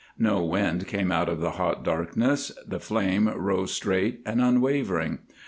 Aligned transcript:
No 0.17 0.43
wind 0.43 0.87
came 0.87 1.11
out 1.11 1.29
of 1.29 1.41
the 1.41 1.51
hot 1.51 1.83
darkness; 1.83 2.51
the 2.67 2.79
flame 2.79 3.27
rose 3.29 3.71
straight 3.71 4.21
and 4.25 4.41
unwavering. 4.41 5.19